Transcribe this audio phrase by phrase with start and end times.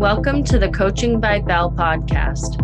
[0.00, 2.56] Welcome to the Coaching by Bell podcast,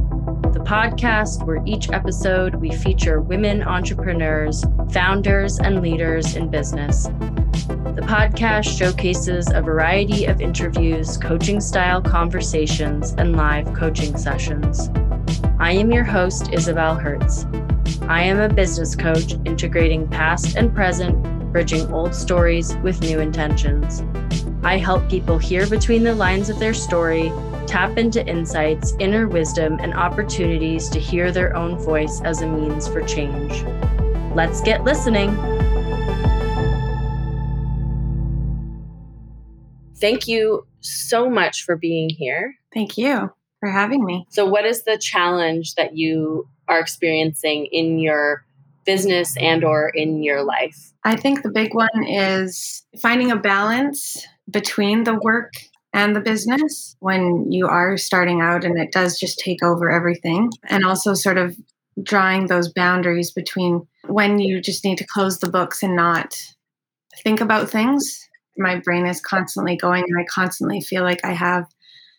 [0.52, 7.04] the podcast where each episode we feature women entrepreneurs, founders, and leaders in business.
[7.04, 14.90] The podcast showcases a variety of interviews, coaching style conversations, and live coaching sessions.
[15.60, 17.46] I am your host, Isabel Hertz.
[18.02, 21.22] I am a business coach integrating past and present,
[21.52, 24.02] bridging old stories with new intentions.
[24.66, 27.30] I help people hear between the lines of their story,
[27.68, 32.88] tap into insights, inner wisdom, and opportunities to hear their own voice as a means
[32.88, 33.62] for change.
[34.34, 35.36] Let's get listening.
[39.98, 42.56] Thank you so much for being here.
[42.74, 44.26] Thank you for having me.
[44.30, 48.44] So, what is the challenge that you are experiencing in your
[48.84, 50.92] business and or in your life?
[51.04, 55.52] I think the big one is finding a balance between the work
[55.92, 60.50] and the business when you are starting out and it does just take over everything.
[60.68, 61.56] And also, sort of
[62.02, 66.36] drawing those boundaries between when you just need to close the books and not
[67.22, 68.28] think about things.
[68.58, 71.66] My brain is constantly going, and I constantly feel like I have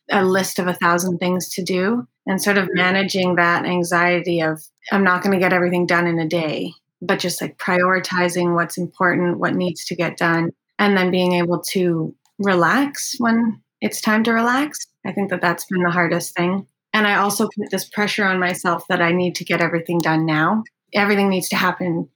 [0.10, 2.08] a list of a thousand things to do.
[2.26, 2.78] And sort of mm-hmm.
[2.78, 7.20] managing that anxiety of, I'm not going to get everything done in a day, but
[7.20, 12.14] just like prioritizing what's important, what needs to get done, and then being able to
[12.40, 14.80] relax when it's time to relax.
[15.06, 16.68] I think that that's been the hardest thing.
[16.94, 20.26] And I also put this pressure on myself that I need to get everything done
[20.26, 20.64] now.
[20.94, 22.10] Everything needs to happen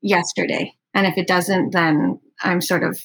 [0.00, 0.74] yesterday.
[0.94, 3.00] And if it doesn't, then I'm sort of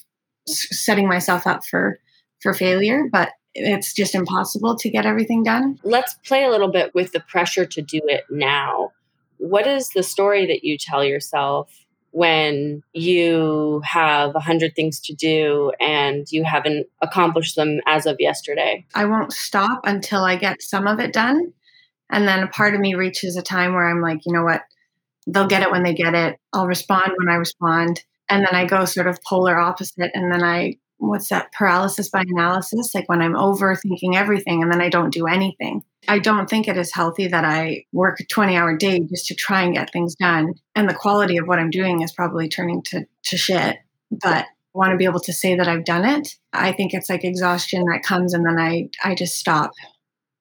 [0.47, 1.97] setting myself up for
[2.41, 5.79] for failure, but it's just impossible to get everything done.
[5.83, 8.91] Let's play a little bit with the pressure to do it now.
[9.38, 11.82] What is the story that you tell yourself
[12.14, 18.17] when you have a hundred things to do and you haven't accomplished them as of
[18.19, 18.86] yesterday?
[18.94, 21.53] I won't stop until I get some of it done.
[22.11, 24.61] And then a part of me reaches a time where I'm like, you know what?
[25.25, 26.38] They'll get it when they get it.
[26.53, 28.03] I'll respond when I respond.
[28.29, 30.12] And then I go sort of polar opposite.
[30.13, 30.78] And then I,
[31.08, 32.94] what's that, paralysis by analysis?
[32.96, 35.84] Like when I'm overthinking everything and then I don't do anything.
[36.08, 39.36] I don't think it is healthy that I work a 20 hour day just to
[39.36, 40.53] try and get things done.
[40.75, 43.78] And the quality of what I'm doing is probably turning to, to shit.
[44.12, 46.36] But I want to be able to say that I've done it.
[46.52, 49.72] I think it's like exhaustion that comes and then I, I just stop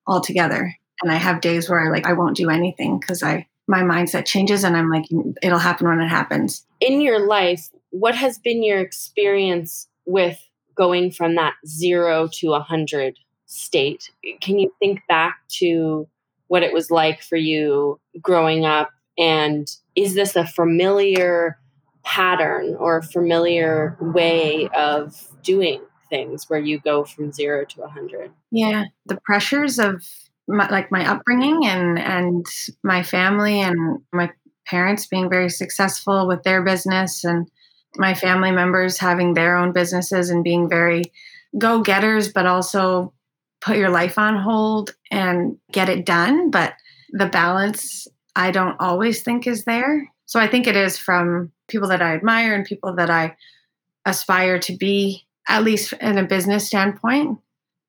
[0.06, 0.74] altogether.
[1.02, 4.26] And I have days where I like I won't do anything because I my mindset
[4.26, 5.04] changes and I'm like
[5.42, 6.64] it'll happen when it happens.
[6.80, 10.40] In your life, what has been your experience with
[10.74, 14.10] going from that zero to a hundred state.
[14.40, 16.08] Can you think back to
[16.48, 18.90] what it was like for you growing up?
[19.18, 21.58] And is this a familiar
[22.04, 25.80] pattern or a familiar way of doing
[26.10, 28.30] things where you go from zero to a 100?
[28.50, 30.04] Yeah, the pressures of
[30.48, 32.44] my, like my upbringing and and
[32.82, 34.30] my family and my
[34.66, 37.50] parents being very successful with their business and
[37.96, 41.12] my family members having their own businesses and being very
[41.58, 43.12] go-getters but also
[43.60, 46.50] put your life on hold and get it done.
[46.50, 46.74] But
[47.10, 50.10] the balance, I don't always think is there.
[50.26, 53.36] So I think it is from people that I admire and people that I
[54.04, 57.38] aspire to be, at least in a business standpoint,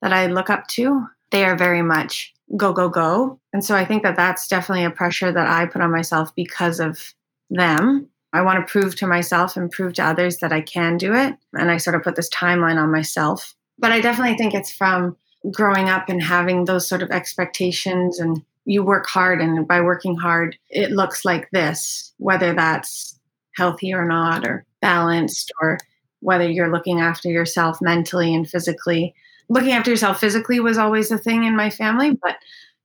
[0.02, 1.06] that I look up to.
[1.30, 3.40] They are very much go, go, go.
[3.52, 6.78] And so I think that that's definitely a pressure that I put on myself because
[6.78, 7.14] of
[7.50, 8.08] them.
[8.34, 11.36] I want to prove to myself and prove to others that I can do it.
[11.52, 13.54] And I sort of put this timeline on myself.
[13.78, 15.16] But I definitely think it's from
[15.52, 20.16] growing up and having those sort of expectations and you work hard and by working
[20.16, 23.18] hard it looks like this whether that's
[23.56, 25.78] healthy or not or balanced or
[26.20, 29.14] whether you're looking after yourself mentally and physically
[29.50, 32.36] looking after yourself physically was always a thing in my family but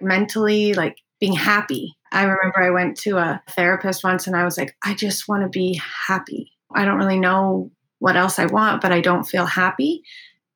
[0.01, 4.57] mentally like being happy i remember i went to a therapist once and i was
[4.57, 8.81] like i just want to be happy i don't really know what else i want
[8.81, 10.03] but i don't feel happy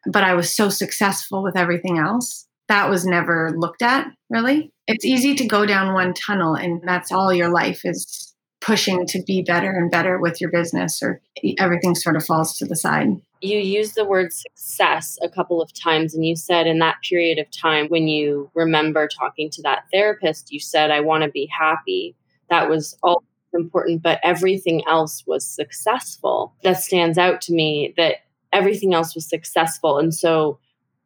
[0.06, 2.48] but I was so successful with everything else.
[2.68, 4.72] That was never looked at, really.
[4.88, 9.22] It's easy to go down one tunnel, and that's all your life is pushing to
[9.24, 11.22] be better and better with your business, or
[11.58, 13.10] everything sort of falls to the side.
[13.44, 17.40] You used the word success a couple of times, and you said in that period
[17.40, 21.48] of time when you remember talking to that therapist, you said, I want to be
[21.48, 22.16] happy.
[22.50, 23.22] That was all
[23.54, 26.56] important, but everything else was successful.
[26.64, 28.20] That stands out to me that
[28.54, 30.00] everything else was successful.
[30.00, 30.58] And so,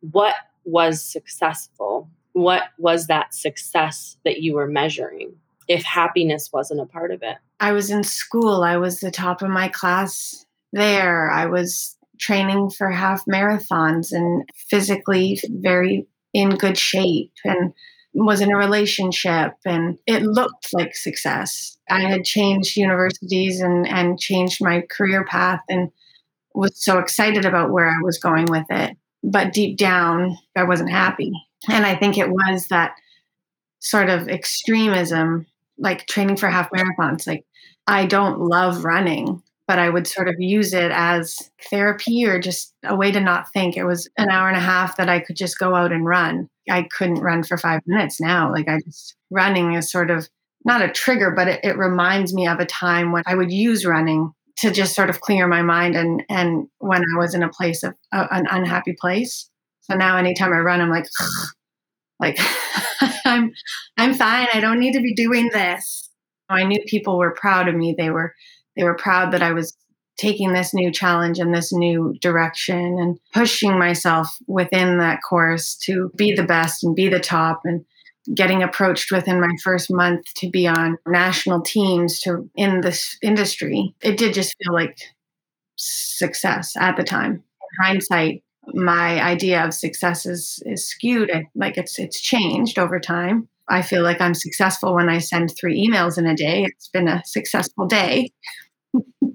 [0.01, 2.07] what was successful?
[2.33, 5.33] What was that success that you were measuring
[5.67, 7.37] if happiness wasn't a part of it?
[7.59, 8.61] I was in school.
[8.61, 11.31] I was the top of my class there.
[11.31, 17.73] I was training for half marathons and physically very in good shape and
[18.13, 21.77] was in a relationship and it looked like success.
[21.89, 25.91] I had changed universities and, and changed my career path and
[26.53, 28.97] was so excited about where I was going with it.
[29.23, 31.31] But deep down, I wasn't happy.
[31.69, 32.95] And I think it was that
[33.79, 35.45] sort of extremism,
[35.77, 37.27] like training for half marathons.
[37.27, 37.45] Like,
[37.85, 42.73] I don't love running, but I would sort of use it as therapy or just
[42.85, 43.75] a way to not think.
[43.75, 46.49] It was an hour and a half that I could just go out and run.
[46.69, 48.51] I couldn't run for five minutes now.
[48.51, 50.29] Like, I just, running is sort of
[50.65, 53.85] not a trigger, but it, it reminds me of a time when I would use
[53.85, 57.49] running to just sort of clear my mind and and when I was in a
[57.49, 59.49] place of uh, an unhappy place.
[59.81, 61.05] So now anytime I run, I'm like,
[62.19, 62.39] like
[63.25, 63.51] I'm
[63.97, 64.47] I'm fine.
[64.53, 66.09] I don't need to be doing this.
[66.49, 67.93] I knew people were proud of me.
[67.97, 68.33] They were
[68.77, 69.75] they were proud that I was
[70.18, 76.12] taking this new challenge and this new direction and pushing myself within that course to
[76.15, 77.85] be the best and be the top and
[78.33, 83.95] getting approached within my first month to be on national teams to in this industry.
[84.01, 84.97] It did just feel like
[85.75, 87.33] success at the time.
[87.33, 91.31] In hindsight my idea of success is is skewed.
[91.56, 93.47] Like it's it's changed over time.
[93.69, 96.63] I feel like i'm successful when i send three emails in a day.
[96.63, 98.31] It's been a successful day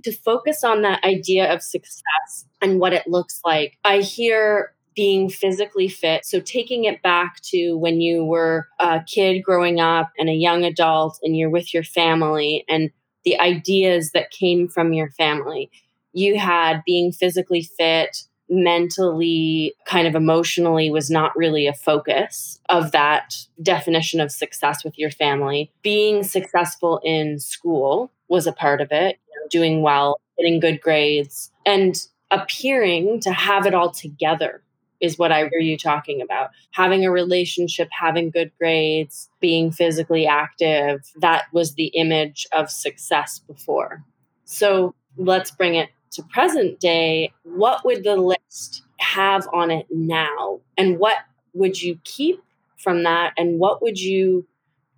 [0.02, 5.28] to focus on that idea of success and what it looks like i hear being
[5.28, 6.24] physically fit.
[6.24, 10.64] So, taking it back to when you were a kid growing up and a young
[10.64, 12.90] adult and you're with your family and
[13.24, 15.70] the ideas that came from your family.
[16.12, 22.92] You had being physically fit, mentally, kind of emotionally was not really a focus of
[22.92, 25.70] that definition of success with your family.
[25.82, 31.50] Being successful in school was a part of it, know, doing well, getting good grades,
[31.66, 31.96] and
[32.30, 34.62] appearing to have it all together
[35.00, 36.50] is what I hear you talking about.
[36.70, 43.40] Having a relationship, having good grades, being physically active, that was the image of success
[43.40, 44.04] before.
[44.44, 47.32] So let's bring it to present day.
[47.42, 50.60] What would the list have on it now?
[50.78, 51.16] And what
[51.52, 52.40] would you keep
[52.78, 53.32] from that?
[53.36, 54.46] And what would you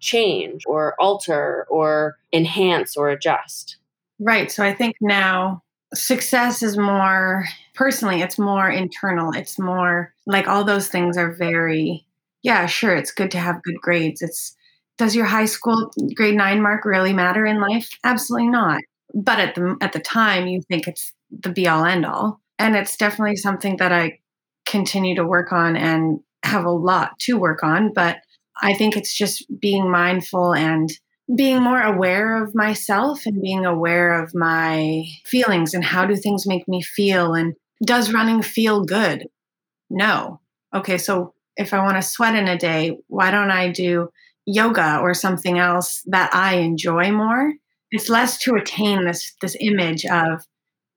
[0.01, 3.79] change or alter or enhance or adjust?
[4.21, 4.51] Right.
[4.51, 5.63] So I think now
[5.93, 7.45] success is more
[7.75, 9.33] personally it's more internal.
[9.33, 12.07] It's more like all those things are very
[12.43, 14.23] yeah sure it's good to have good grades.
[14.23, 14.57] It's
[14.99, 17.89] does your high school grade 9 mark really matter in life?
[18.05, 18.83] Absolutely not.
[19.15, 22.77] But at the at the time you think it's the be all end all and
[22.77, 24.17] it's definitely something that i
[24.67, 28.19] continue to work on and have a lot to work on but
[28.63, 30.91] i think it's just being mindful and
[31.35, 36.47] being more aware of myself and being aware of my feelings and how do things
[36.47, 37.55] make me feel and
[37.85, 39.27] does running feel good?
[39.89, 40.41] No.
[40.75, 44.09] Okay so if i want to sweat in a day why don't i do
[44.45, 47.53] yoga or something else that i enjoy more?
[47.91, 50.45] It's less to attain this this image of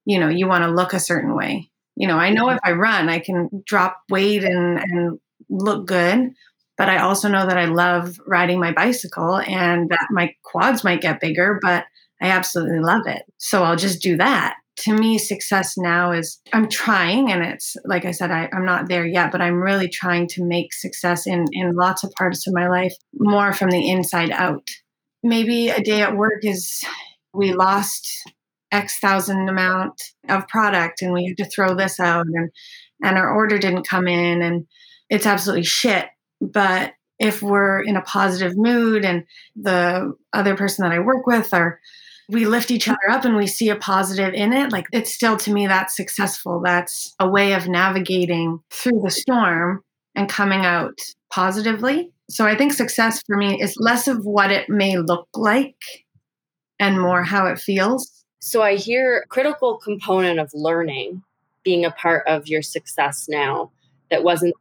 [0.05, 1.69] you know you want to look a certain way.
[1.95, 2.57] You know i know mm-hmm.
[2.57, 5.19] if i run i can drop weight and and
[5.49, 6.33] look good
[6.77, 11.01] but I also know that I love riding my bicycle and that my quads might
[11.01, 11.85] get bigger, but
[12.21, 13.23] I absolutely love it.
[13.37, 14.55] So I'll just do that.
[14.81, 18.87] To me, success now is I'm trying, and it's like I said, I, am not
[18.87, 22.53] there yet, but I'm really trying to make success in, in lots of parts of
[22.53, 24.67] my life more from the inside out.
[25.23, 26.83] Maybe a day at work is
[27.33, 28.07] we lost
[28.71, 32.51] X thousand amount of product and we had to throw this out and
[33.03, 34.67] and our order didn't come in and
[35.09, 36.07] it's absolutely shit
[36.41, 39.25] but if we're in a positive mood and
[39.55, 41.79] the other person that I work with are
[42.29, 45.37] we lift each other up and we see a positive in it, like it's still
[45.37, 46.61] to me that's successful.
[46.63, 49.81] That's a way of navigating through the storm
[50.13, 50.99] and coming out
[51.31, 52.11] positively.
[52.29, 55.77] So I think success for me is less of what it may look like
[56.79, 58.25] and more how it feels.
[58.39, 61.23] So I hear critical component of learning
[61.63, 63.71] being a part of your success now
[64.09, 64.55] that wasn't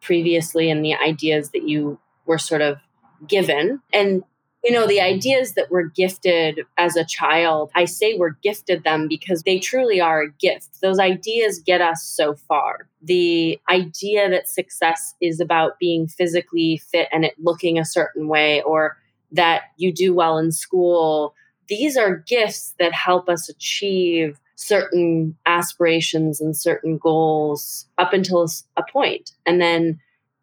[0.00, 2.78] previously and the ideas that you were sort of
[3.26, 3.80] given.
[3.92, 4.22] And,
[4.62, 9.08] you know, the ideas that were gifted as a child, I say we're gifted them
[9.08, 10.80] because they truly are a gift.
[10.80, 12.88] Those ideas get us so far.
[13.02, 18.62] The idea that success is about being physically fit and it looking a certain way,
[18.62, 18.98] or
[19.32, 21.34] that you do well in school,
[21.68, 28.82] these are gifts that help us achieve certain aspirations and certain goals up until a
[28.92, 29.32] point.
[29.46, 29.98] And then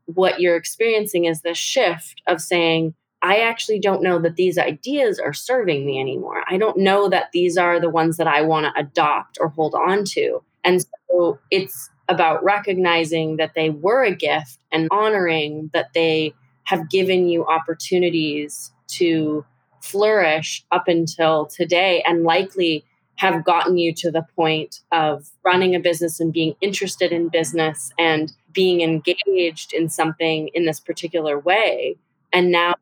[0.05, 5.19] what you're experiencing is this shift of saying, I actually don't know that these ideas
[5.19, 6.43] are serving me anymore.
[6.49, 9.75] I don't know that these are the ones that I want to adopt or hold
[9.75, 10.41] on to.
[10.63, 16.33] And so it's about recognizing that they were a gift and honoring that they
[16.63, 19.45] have given you opportunities to
[19.81, 22.83] flourish up until today and likely
[23.17, 27.91] have gotten you to the point of running a business and being interested in business
[27.97, 31.95] and being engaged in something in this particular way.
[32.31, 32.75] And now,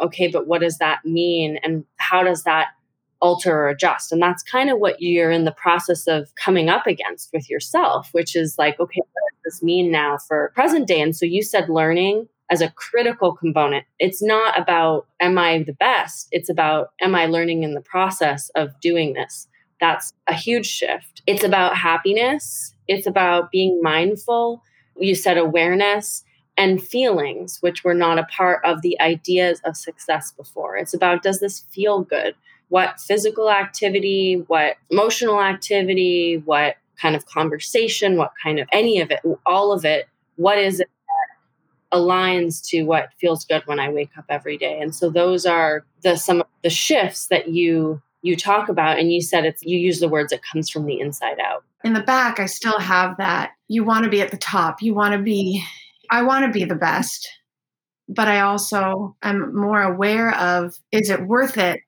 [0.00, 1.58] okay, but what does that mean?
[1.62, 2.68] And how does that
[3.20, 4.12] alter or adjust?
[4.12, 8.08] And that's kind of what you're in the process of coming up against with yourself,
[8.12, 11.00] which is like, okay, what does this mean now for present day?
[11.00, 13.84] And so you said learning as a critical component.
[13.98, 16.28] It's not about, am I the best?
[16.32, 19.48] It's about, am I learning in the process of doing this?
[19.82, 21.22] That's a huge shift.
[21.26, 24.62] It's about happiness, it's about being mindful.
[24.96, 26.22] You said awareness
[26.56, 30.76] and feelings, which were not a part of the ideas of success before.
[30.76, 32.36] It's about, does this feel good?
[32.68, 39.10] What physical activity, what emotional activity, what kind of conversation, what kind of any of
[39.10, 43.88] it, all of it, what is it that aligns to what feels good when I
[43.88, 44.78] wake up every day.
[44.80, 49.12] And so those are the some of the shifts that you you talk about and
[49.12, 51.64] you said it's you use the words it comes from the inside out.
[51.84, 54.80] In the back I still have that you want to be at the top.
[54.80, 55.62] You want to be
[56.10, 57.28] I want to be the best.
[58.08, 61.80] But I also am more aware of is it worth it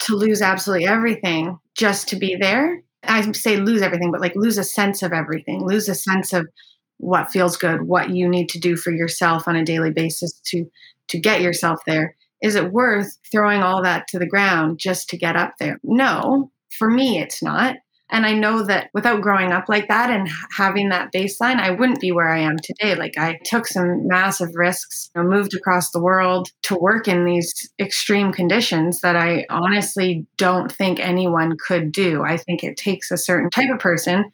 [0.00, 2.82] to lose absolutely everything just to be there?
[3.04, 6.48] I say lose everything, but like lose a sense of everything, lose a sense of
[6.96, 10.68] what feels good, what you need to do for yourself on a daily basis to
[11.08, 12.16] to get yourself there.
[12.42, 15.80] Is it worth throwing all that to the ground just to get up there?
[15.82, 17.76] No, for me it's not.
[18.10, 22.00] And I know that without growing up like that and having that baseline, I wouldn't
[22.00, 22.94] be where I am today.
[22.94, 27.52] Like I took some massive risks, know, moved across the world to work in these
[27.78, 32.22] extreme conditions that I honestly don't think anyone could do.
[32.24, 34.24] I think it takes a certain type of person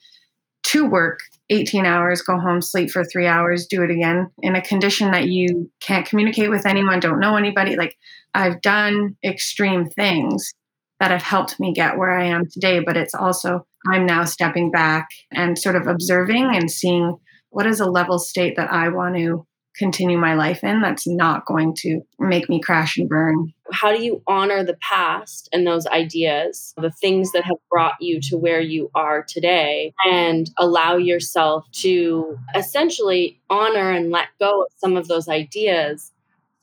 [0.65, 4.63] to work 18 hours, go home, sleep for three hours, do it again in a
[4.63, 7.77] condition that you can't communicate with anyone, don't know anybody.
[7.77, 7.97] Like
[8.33, 10.53] I've done extreme things
[11.01, 14.71] that have helped me get where I am today, but it's also, I'm now stepping
[14.71, 17.19] back and sort of observing and seeing
[17.51, 21.47] what is a level state that I want to continue my life in that's not
[21.47, 23.53] going to make me crash and burn.
[23.73, 28.21] How do you honor the past and those ideas, the things that have brought you
[28.29, 34.69] to where you are today, and allow yourself to essentially honor and let go of
[34.77, 36.13] some of those ideas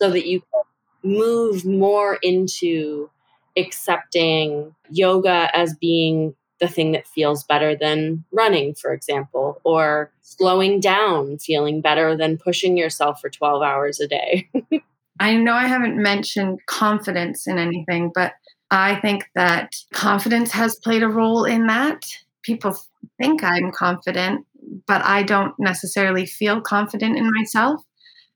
[0.01, 3.09] so that you can move more into
[3.57, 10.79] accepting yoga as being the thing that feels better than running, for example, or slowing
[10.79, 14.47] down, feeling better than pushing yourself for 12 hours a day.
[15.19, 18.33] I know I haven't mentioned confidence in anything, but
[18.69, 22.05] I think that confidence has played a role in that.
[22.43, 22.77] People
[23.19, 24.45] think I'm confident,
[24.87, 27.81] but I don't necessarily feel confident in myself.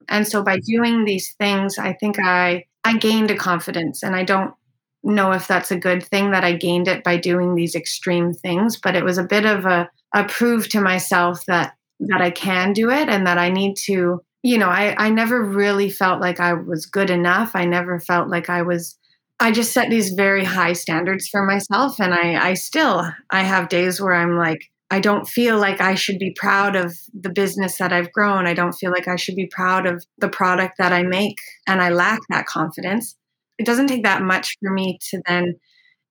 [0.09, 4.23] And so by doing these things, I think I I gained a confidence and I
[4.23, 4.53] don't
[5.05, 8.77] know if that's a good thing that I gained it by doing these extreme things,
[8.77, 12.73] but it was a bit of a, a prove to myself that that I can
[12.73, 16.41] do it and that I need to, you know, I, I never really felt like
[16.41, 17.51] I was good enough.
[17.55, 18.97] I never felt like I was
[19.39, 23.69] I just set these very high standards for myself and I I still I have
[23.69, 27.77] days where I'm like I don't feel like I should be proud of the business
[27.77, 28.45] that I've grown.
[28.45, 31.81] I don't feel like I should be proud of the product that I make and
[31.81, 33.15] I lack that confidence
[33.57, 35.55] it doesn't take that much for me to then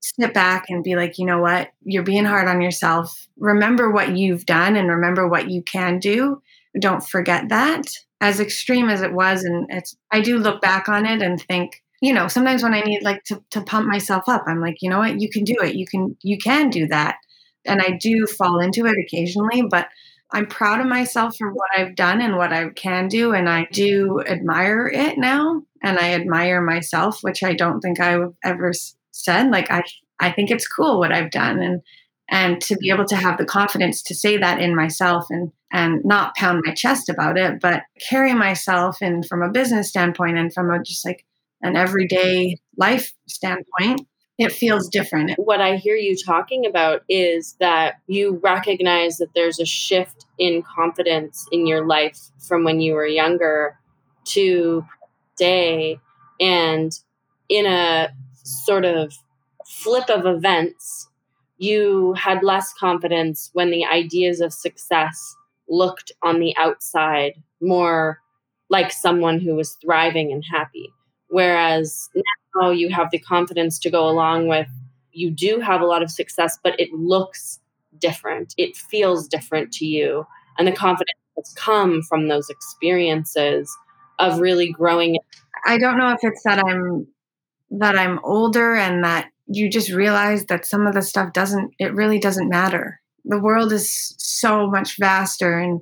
[0.00, 3.26] step back and be like, you know what, you're being hard on yourself.
[3.38, 6.42] Remember what you've done and remember what you can do.
[6.78, 7.86] Don't forget that.
[8.20, 11.82] As extreme as it was, and it's I do look back on it and think,
[12.00, 14.88] you know, sometimes when I need like to, to pump myself up, I'm like, you
[14.90, 15.74] know what, you can do it.
[15.74, 17.16] You can you can do that.
[17.66, 19.88] And I do fall into it occasionally, but
[20.32, 23.32] I'm proud of myself for what I've done and what I can do.
[23.32, 25.62] And I do admire it now.
[25.84, 28.72] And I admire myself, which I don't think I've ever
[29.12, 29.50] said.
[29.50, 29.82] Like, I,
[30.18, 31.60] I think it's cool what I've done.
[31.60, 31.82] And,
[32.30, 36.04] and to be able to have the confidence to say that in myself and, and
[36.04, 40.52] not pound my chest about it, but carry myself in from a business standpoint and
[40.52, 41.24] from a just like
[41.62, 44.06] an everyday life standpoint
[44.38, 45.32] it feels different.
[45.36, 50.62] What I hear you talking about is that you recognize that there's a shift in
[50.62, 53.78] confidence in your life from when you were younger
[54.26, 54.84] to
[55.36, 55.98] today.
[56.40, 56.92] And
[57.48, 58.08] in a
[58.42, 59.12] sort of
[59.66, 61.08] flip of events,
[61.58, 65.36] you had less confidence when the ideas of success
[65.68, 68.20] looked on the outside more
[68.70, 70.92] like someone who was thriving and happy.
[71.28, 72.08] Whereas
[72.56, 74.68] now you have the confidence to go along with,
[75.12, 77.60] you do have a lot of success, but it looks
[77.98, 78.54] different.
[78.56, 80.26] It feels different to you.
[80.58, 83.74] And the confidence that's come from those experiences
[84.18, 85.18] of really growing.
[85.66, 87.06] I don't know if it's that I'm
[87.70, 91.94] that I'm older and that you just realize that some of the stuff doesn't it
[91.94, 93.00] really doesn't matter.
[93.24, 95.80] The world is so much vaster and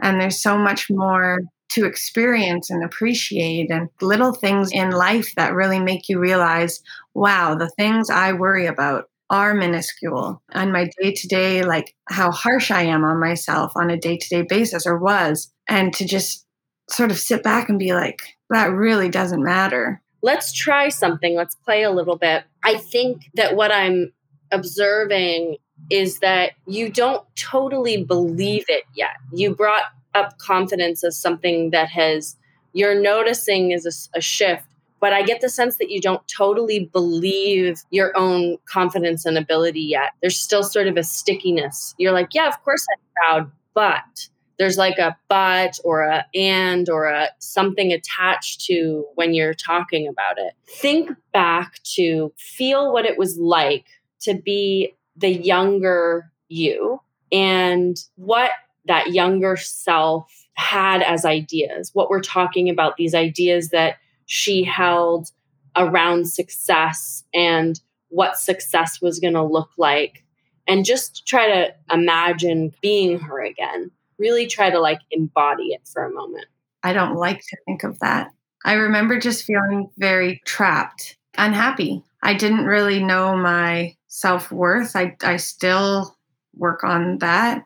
[0.00, 5.54] and there's so much more to experience and appreciate and little things in life that
[5.54, 6.80] really make you realize
[7.14, 12.30] wow the things i worry about are minuscule on my day to day like how
[12.30, 16.04] harsh i am on myself on a day to day basis or was and to
[16.04, 16.44] just
[16.92, 20.00] sort of sit back and be like that really doesn't matter.
[20.22, 21.34] Let's try something.
[21.34, 22.44] Let's play a little bit.
[22.62, 24.12] I think that what i'm
[24.52, 25.56] observing
[25.90, 29.16] is that you don't totally believe it yet.
[29.32, 32.36] You brought up confidence as something that has
[32.72, 34.64] you're noticing is a, a, shift
[35.00, 39.80] but i get the sense that you don't totally believe your own confidence and ability
[39.80, 40.10] yet.
[40.20, 41.94] There's still sort of a stickiness.
[41.96, 44.28] You're like yeah of course i'm proud but
[44.60, 50.06] there's like a but or a and or a something attached to when you're talking
[50.06, 53.86] about it think back to feel what it was like
[54.20, 57.00] to be the younger you
[57.32, 58.52] and what
[58.86, 65.30] that younger self had as ideas, what we're talking about, these ideas that she held
[65.76, 70.24] around success and what success was going to look like.
[70.66, 73.90] And just try to imagine being her again.
[74.20, 76.46] Really try to like embody it for a moment.
[76.82, 78.30] I don't like to think of that.
[78.64, 82.04] I remember just feeling very trapped, unhappy.
[82.22, 84.94] I didn't really know my self worth.
[84.94, 86.16] I, I still
[86.54, 87.64] work on that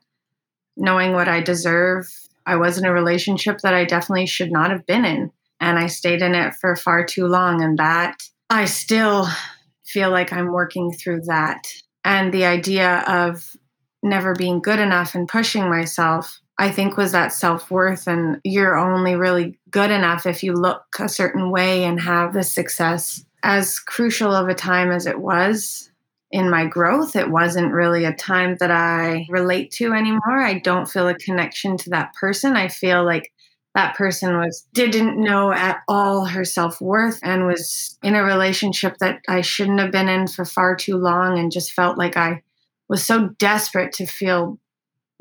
[0.76, 2.08] knowing what I deserve.
[2.46, 5.30] I was in a relationship that I definitely should not have been in.
[5.61, 7.62] And I stayed in it for far too long.
[7.62, 9.26] And that I still
[9.84, 11.66] feel like I'm working through that.
[12.04, 13.56] And the idea of
[14.02, 18.06] never being good enough and pushing myself, I think was that self worth.
[18.06, 22.42] And you're only really good enough if you look a certain way and have the
[22.42, 23.24] success.
[23.42, 25.90] As crucial of a time as it was,
[26.35, 27.14] in my growth.
[27.14, 30.42] It wasn't really a time that I relate to anymore.
[30.42, 32.57] I don't feel a connection to that person.
[32.57, 33.33] I feel like
[33.76, 39.20] that person was didn't know at all her self-worth and was in a relationship that
[39.28, 42.42] I shouldn't have been in for far too long and just felt like I
[42.88, 44.59] was so desperate to feel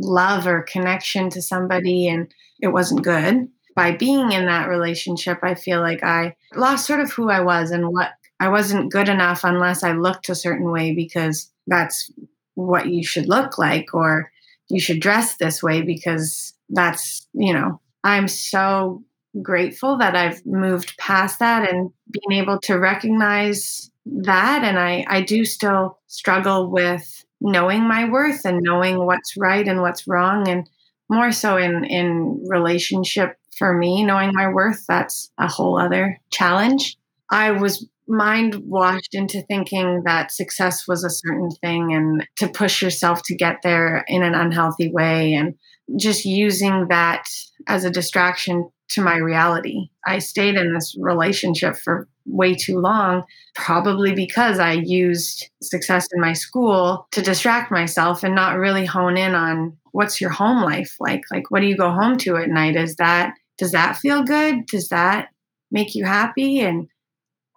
[0.04, 3.48] love or connection to somebody and it wasn't good.
[3.76, 7.72] By being in that relationship, I feel like I lost sort of who I was
[7.72, 12.12] and what I wasn't good enough unless I looked a certain way because that's
[12.56, 14.32] what you should look like or
[14.70, 19.04] you should dress this way because that's, you know, I'm so
[19.42, 25.22] grateful that I've moved past that and being able to recognize that and I I
[25.22, 30.68] do still struggle with knowing my worth and knowing what's right and what's wrong and
[31.10, 36.98] more so in in relationship for me knowing my worth that's a whole other challenge.
[37.30, 42.82] I was mind washed into thinking that success was a certain thing and to push
[42.82, 45.56] yourself to get there in an unhealthy way and
[45.98, 47.28] just using that
[47.68, 49.90] as a distraction to my reality.
[50.06, 53.24] I stayed in this relationship for way too long,
[53.56, 59.18] probably because I used success in my school to distract myself and not really hone
[59.18, 61.22] in on what's your home life like?
[61.32, 62.76] Like, what do you go home to at night?
[62.76, 64.66] Is that, does that feel good?
[64.68, 65.30] Does that
[65.72, 66.62] make you happy?
[66.62, 66.88] And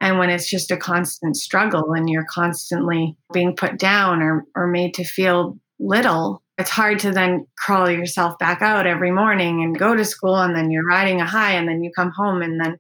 [0.01, 4.67] and when it's just a constant struggle and you're constantly being put down or, or
[4.67, 9.79] made to feel little, it's hard to then crawl yourself back out every morning and
[9.79, 12.61] go to school and then you're riding a high and then you come home and
[12.61, 12.79] then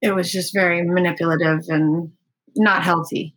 [0.00, 2.12] it was just very manipulative and
[2.56, 3.34] not healthy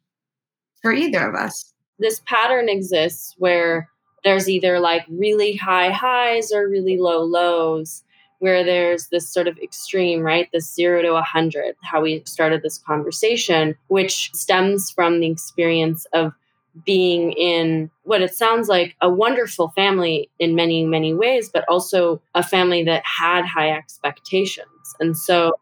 [0.82, 1.74] for either of us.
[1.98, 3.89] This pattern exists where
[4.24, 8.04] there's either like really high highs or really low lows
[8.39, 10.50] where there's this sort of extreme, right?
[10.52, 16.34] This zero to 100, how we started this conversation, which stems from the experience of
[16.86, 22.21] being in what it sounds like a wonderful family in many, many ways, but also
[22.34, 24.67] a family that had high expectations.
[24.99, 25.53] And so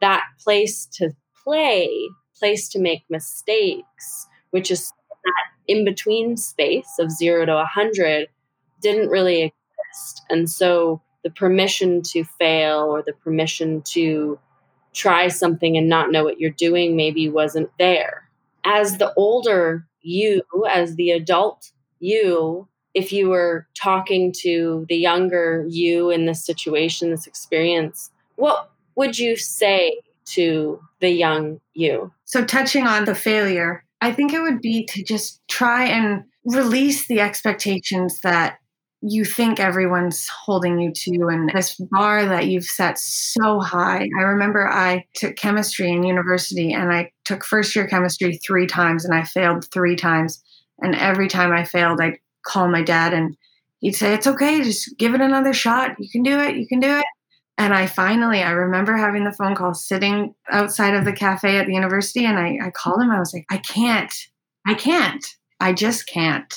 [0.00, 1.10] that place to
[1.44, 1.90] play,
[2.38, 4.92] place to make mistakes, which is
[5.24, 8.28] that in between space of zero to 100,
[8.80, 10.22] didn't really exist.
[10.30, 14.38] And so the permission to fail or the permission to
[14.92, 18.28] try something and not know what you're doing maybe wasn't there.
[18.64, 25.64] As the older you, as the adult you, if you were talking to the younger
[25.68, 32.12] you in this situation, this experience, what would you say to the young you?
[32.24, 37.06] So, touching on the failure, I think it would be to just try and release
[37.06, 38.58] the expectations that
[39.02, 44.08] you think everyone's holding you to and this bar that you've set so high.
[44.18, 49.04] I remember I took chemistry in university and I took first year chemistry three times
[49.04, 50.42] and I failed three times.
[50.80, 53.36] And every time I failed, I'd call my dad and
[53.78, 55.96] he'd say, It's okay, just give it another shot.
[55.98, 57.04] You can do it, you can do it.
[57.56, 61.66] And I finally, I remember having the phone call sitting outside of the cafe at
[61.66, 63.10] the university and I, I called him.
[63.10, 64.12] I was like, I can't,
[64.66, 65.24] I can't,
[65.58, 66.54] I just can't.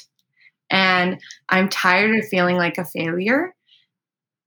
[0.74, 3.54] And I'm tired of feeling like a failure.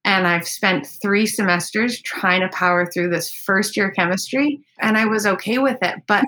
[0.05, 5.07] And I've spent three semesters trying to power through this first year chemistry, and I
[5.07, 6.03] was okay with it.
[6.07, 6.25] But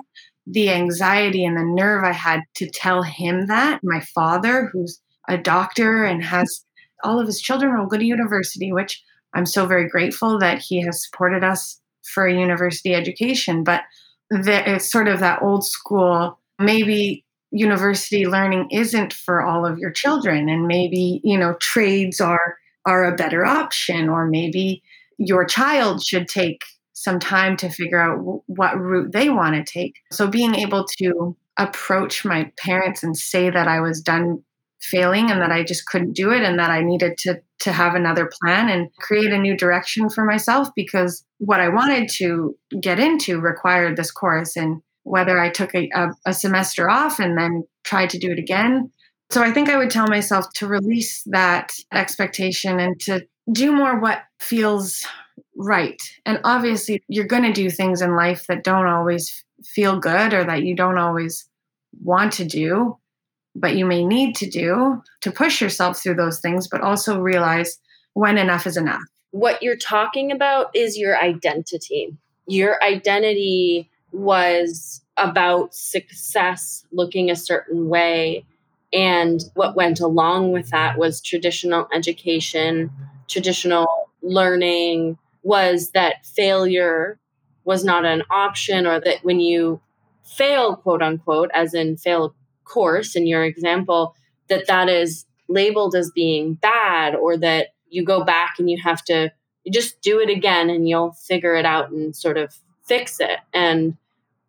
[0.47, 5.37] the anxiety and the nerve I had to tell him that, my father, who's a
[5.37, 6.65] doctor and has
[7.03, 9.01] all of his children will go to university, which
[9.33, 13.63] I'm so very grateful that he has supported us for a university education.
[13.63, 13.83] But
[14.31, 20.49] it's sort of that old school, maybe university learning isn't for all of your children
[20.49, 24.81] and maybe you know trades are are a better option or maybe
[25.17, 29.71] your child should take some time to figure out w- what route they want to
[29.71, 29.95] take.
[30.11, 34.41] So being able to approach my parents and say that i was done
[34.81, 37.95] failing and that i just couldn't do it and that i needed to to have
[37.95, 42.97] another plan and create a new direction for myself because what i wanted to get
[42.97, 47.63] into required this course and whether I took a, a, a semester off and then
[47.83, 48.91] tried to do it again.
[49.31, 53.99] So I think I would tell myself to release that expectation and to do more
[53.99, 55.03] what feels
[55.55, 55.99] right.
[56.27, 60.43] And obviously, you're going to do things in life that don't always feel good or
[60.43, 61.49] that you don't always
[62.03, 62.95] want to do,
[63.55, 67.79] but you may need to do to push yourself through those things, but also realize
[68.13, 69.01] when enough is enough.
[69.31, 72.15] What you're talking about is your identity.
[72.47, 78.45] Your identity was about success looking a certain way.
[78.91, 82.89] And what went along with that was traditional education,
[83.27, 87.19] traditional learning, was that failure
[87.63, 89.79] was not an option, or that when you
[90.23, 94.15] fail, quote unquote, as in fail course in your example,
[94.47, 99.03] that that is labeled as being bad, or that you go back and you have
[99.03, 99.31] to
[99.63, 102.55] you just do it again and you'll figure it out and sort of
[102.89, 103.39] fix it.
[103.53, 103.95] And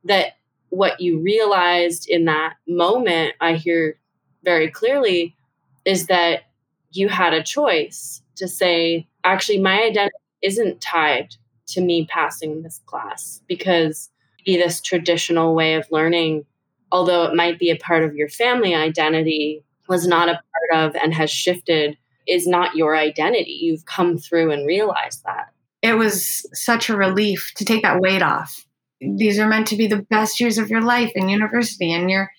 [0.04, 0.38] that
[0.70, 3.98] what you realized in that moment, I hear
[4.42, 5.36] very clearly,
[5.84, 6.44] is that
[6.92, 12.80] you had a choice to say, actually, my identity isn't tied to me passing this
[12.86, 14.10] class because
[14.46, 16.44] this traditional way of learning,
[16.90, 20.40] although it might be a part of your family identity, was not a
[20.72, 23.58] part of and has shifted, is not your identity.
[23.62, 25.52] You've come through and realized that.
[25.82, 28.66] It was such a relief to take that weight off.
[29.00, 32.30] These are meant to be the best years of your life in university and you're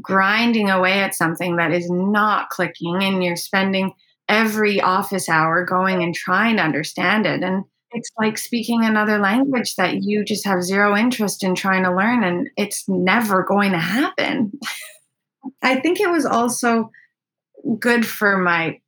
[0.00, 3.92] grinding away at something that is not clicking and you're spending
[4.28, 7.42] every office hour going and trying to understand it.
[7.42, 11.94] And it's like speaking another language that you just have zero interest in trying to
[11.94, 14.52] learn and it's never going to happen.
[15.62, 16.90] I think it was also
[17.78, 18.80] good for my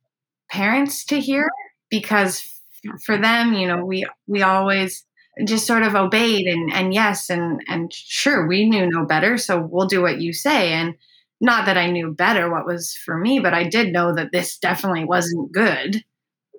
[0.49, 1.49] parents to hear
[1.89, 2.56] because
[3.03, 5.05] for them you know we we always
[5.45, 9.59] just sort of obeyed and and yes and and sure we knew no better so
[9.59, 10.73] we'll do what you say.
[10.73, 10.95] And
[11.39, 14.57] not that I knew better what was for me but I did know that this
[14.57, 16.03] definitely wasn't good.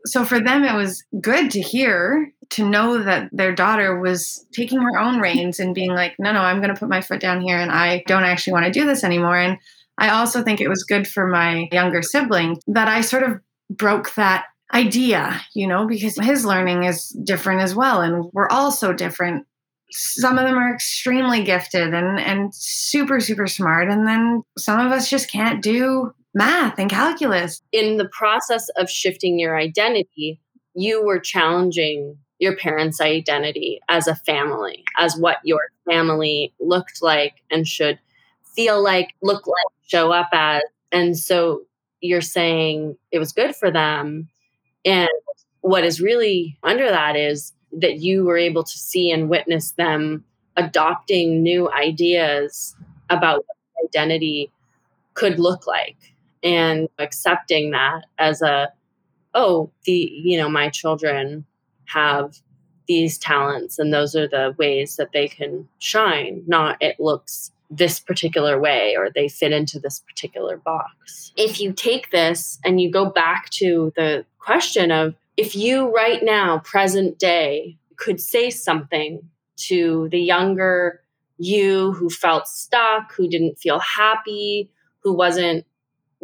[0.07, 4.81] So for them it was good to hear to know that their daughter was taking
[4.81, 7.41] her own reins and being like no no I'm going to put my foot down
[7.41, 9.37] here and I don't actually want to do this anymore.
[9.37, 9.59] And
[9.99, 14.15] I also think it was good for my younger sibling that I sort of broke
[14.15, 18.01] that idea, you know, because his learning is different as well.
[18.01, 19.47] And we're all so different.
[19.91, 23.89] Some of them are extremely gifted and, and super, super smart.
[23.89, 27.63] And then some of us just can't do math and calculus.
[27.73, 30.41] In the process of shifting your identity,
[30.75, 37.43] you were challenging your parents' identity as a family, as what your family looked like
[37.51, 37.99] and should
[38.55, 40.63] feel like, look like, show up as.
[40.93, 41.63] And so
[42.01, 44.29] you're saying it was good for them
[44.89, 45.09] and
[45.61, 50.25] what is really under that is that you were able to see and witness them
[50.57, 52.75] adopting new ideas
[53.11, 54.51] about what identity
[55.13, 58.73] could look like and accepting that as a
[59.35, 61.45] oh the you know my children
[61.85, 62.39] have
[62.87, 68.01] these talents and those are the ways that they can shine not it looks this
[68.01, 71.33] particular way or they fit into this particular box.
[71.37, 76.23] If you take this and you go back to the question of if you right
[76.23, 79.21] now, present day, could say something
[79.57, 81.03] to the younger
[81.37, 85.65] you who felt stuck, who didn't feel happy, who wasn't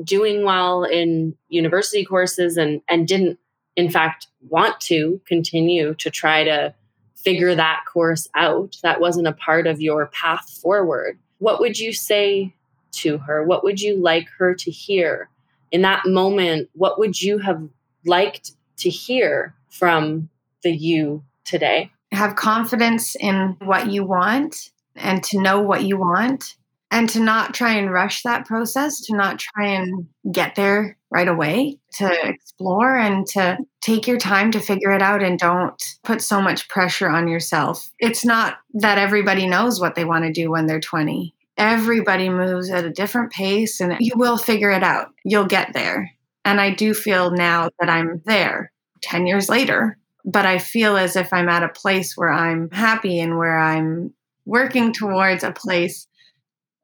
[0.02, 3.38] doing well in university courses and and didn't
[3.76, 6.74] in fact want to continue to try to
[7.14, 11.92] figure that course out that wasn't a part of your path forward what would you
[11.92, 12.54] say
[12.90, 15.28] to her what would you like her to hear
[15.70, 17.62] in that moment what would you have
[18.06, 20.28] liked to hear from
[20.62, 26.56] the you today have confidence in what you want and to know what you want
[26.94, 31.26] and to not try and rush that process, to not try and get there right
[31.26, 36.22] away, to explore and to take your time to figure it out and don't put
[36.22, 37.90] so much pressure on yourself.
[37.98, 41.33] It's not that everybody knows what they want to do when they're 20.
[41.56, 45.08] Everybody moves at a different pace and you will figure it out.
[45.24, 46.10] You'll get there.
[46.44, 51.16] And I do feel now that I'm there 10 years later, but I feel as
[51.16, 54.12] if I'm at a place where I'm happy and where I'm
[54.44, 56.06] working towards a place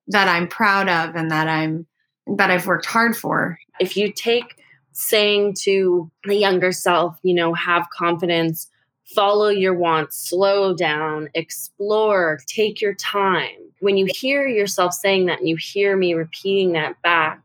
[0.09, 1.87] that I'm proud of and that I'm
[2.37, 3.59] that I've worked hard for.
[3.81, 4.55] If you take
[4.93, 8.70] saying to the younger self, you know, have confidence,
[9.15, 13.57] follow your wants, slow down, explore, take your time.
[13.81, 17.43] When you hear yourself saying that and you hear me repeating that back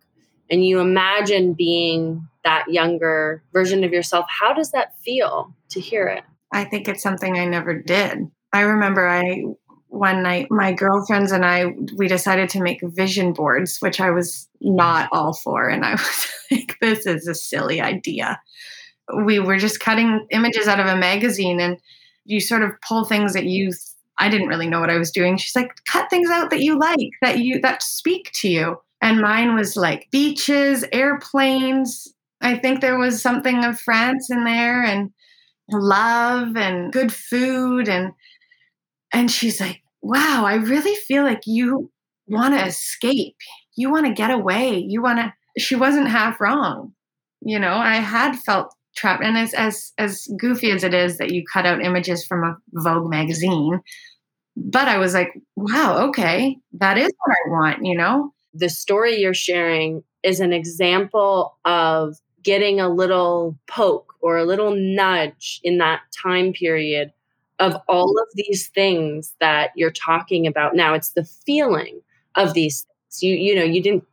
[0.50, 6.08] and you imagine being that younger version of yourself, how does that feel to hear
[6.08, 6.24] it?
[6.52, 8.30] I think it's something I never did.
[8.54, 9.44] I remember I
[9.88, 14.48] one night my girlfriends and I we decided to make vision boards, which I was
[14.62, 18.40] not all for and I was like this is a silly idea.
[19.26, 21.78] We were just cutting images out of a magazine and
[22.26, 23.72] you sort of pull things that you
[24.18, 25.38] I didn't really know what I was doing.
[25.38, 28.78] She's like cut things out that you like, that you that speak to you.
[29.02, 32.08] And mine was like beaches, airplanes.
[32.42, 35.12] I think there was something of France in there and
[35.72, 38.14] love and good food and
[39.12, 41.92] and she's like wow, I really feel like you
[42.28, 43.36] want to escape.
[43.76, 44.78] You want to get away.
[44.78, 45.34] You want to.
[45.58, 46.94] She wasn't half wrong.
[47.42, 51.32] You know, I had felt trapped, and as as as goofy as it is that
[51.32, 53.82] you cut out images from a Vogue magazine,
[54.56, 57.86] but I was like, wow, okay, that is what I want.
[57.86, 64.38] You know, the story you're sharing is an example of getting a little poke or
[64.38, 67.12] a little nudge in that time period
[67.60, 70.76] of all of these things that you're talking about.
[70.76, 72.02] Now it's the feeling
[72.36, 73.24] of these things.
[73.24, 74.04] You you know you didn't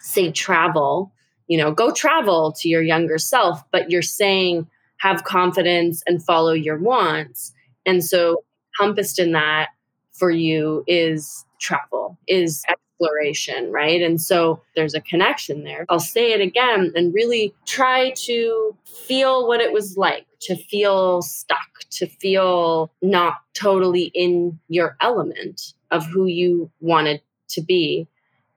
[0.00, 1.12] say travel
[1.48, 4.66] you know go travel to your younger self but you're saying
[4.98, 7.52] have confidence and follow your wants
[7.86, 8.44] and so
[8.78, 9.68] encompassed in that
[10.12, 12.64] for you is travel is
[12.98, 14.02] exploration, right?
[14.02, 15.86] And so there's a connection there.
[15.88, 21.22] I'll say it again and really try to feel what it was like to feel
[21.22, 28.06] stuck, to feel not totally in your element of who you wanted to be,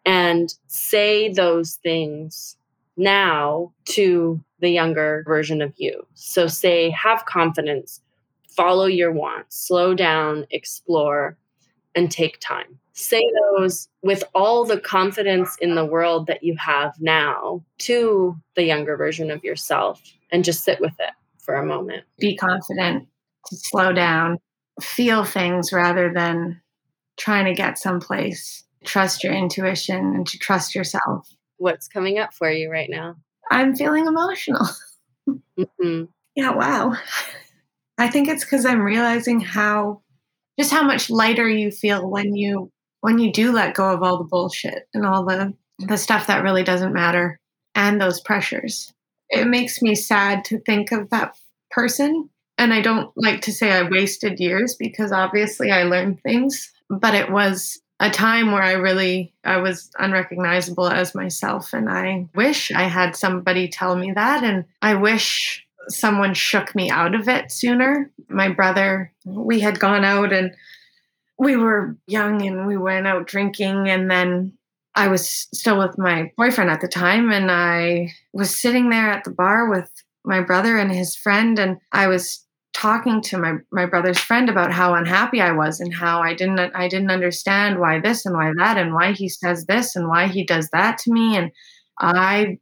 [0.06, 2.58] and say those things
[2.98, 6.06] now to the younger version of you.
[6.14, 8.02] So say, have confidence,
[8.48, 11.38] follow your wants, slow down, explore,
[11.96, 13.24] and take time say
[13.58, 18.98] those with all the confidence in the world that you have now to the younger
[18.98, 20.02] version of yourself
[20.32, 22.04] and just sit with it for a moment.
[22.20, 23.08] Be confident,
[23.48, 24.38] to slow down,
[24.82, 26.62] feel things rather than
[27.18, 28.64] trying to get someplace.
[28.84, 31.28] Trust your intuition and to trust yourself.
[31.62, 33.18] What's coming up for you right now?
[33.52, 34.66] I'm feeling emotional.
[35.60, 36.06] Mm-hmm.
[36.36, 36.98] Yeah, wow.
[38.00, 40.02] I think it's because I'm realizing how
[40.60, 42.72] just how much lighter you feel when you
[43.02, 46.44] when you do let go of all the bullshit and all the the stuff that
[46.44, 47.40] really doesn't matter
[47.76, 48.92] and those pressures
[49.30, 51.36] it makes me sad to think of that
[51.70, 56.72] person and i don't like to say i wasted years because obviously i learned things
[56.90, 62.28] but it was a time where i really i was unrecognizable as myself and i
[62.36, 67.28] wish i had somebody tell me that and i wish someone shook me out of
[67.28, 68.12] it sooner.
[68.30, 70.56] My brother we had gone out and
[71.38, 74.54] we were young and we went out drinking and then
[74.94, 79.24] I was still with my boyfriend at the time and I was sitting there at
[79.24, 79.90] the bar with
[80.24, 84.72] my brother and his friend and I was talking to my my brother's friend about
[84.72, 88.52] how unhappy I was and how I didn't I didn't understand why this and why
[88.58, 91.38] that and why he says this and why he does that to me.
[91.38, 91.52] And
[92.00, 92.58] I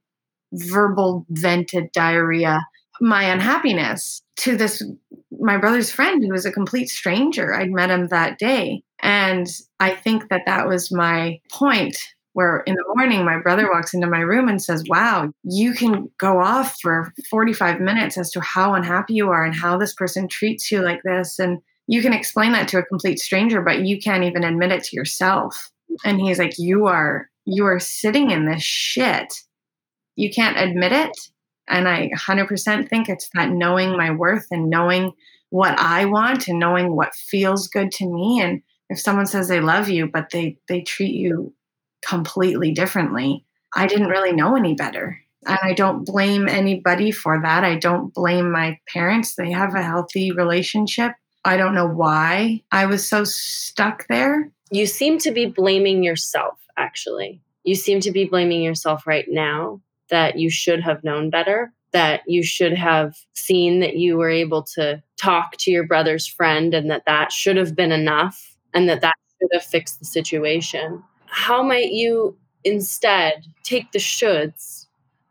[0.53, 2.59] verbal vented diarrhea
[3.01, 4.83] my unhappiness to this
[5.31, 7.53] my brother's friend who was a complete stranger.
[7.53, 8.83] I'd met him that day.
[9.01, 9.47] And
[9.79, 11.97] i think that that was my point
[12.39, 13.73] where in the morning my brother mm-hmm.
[13.73, 18.31] walks into my room and says wow you can go off for 45 minutes as
[18.31, 22.01] to how unhappy you are and how this person treats you like this and you
[22.01, 25.69] can explain that to a complete stranger but you can't even admit it to yourself
[26.03, 29.33] and he's like you are you are sitting in this shit
[30.19, 31.17] you can't admit it.
[31.69, 35.13] And I 100% think it's that knowing my worth and knowing
[35.49, 38.41] what I want and knowing what feels good to me.
[38.41, 41.53] And if someone says they love you, but they, they treat you
[42.01, 45.19] completely differently, I didn't really know any better.
[45.45, 47.63] And I don't blame anybody for that.
[47.63, 49.35] I don't blame my parents.
[49.35, 51.13] They have a healthy relationship.
[51.45, 54.51] I don't know why I was so stuck there.
[54.71, 57.41] You seem to be blaming yourself, actually.
[57.63, 62.21] You seem to be blaming yourself right now that you should have known better, that
[62.27, 66.89] you should have seen that you were able to talk to your brother's friend and
[66.91, 71.03] that that should have been enough and that that should have fixed the situation.
[71.29, 74.87] How might you instead take the shoulds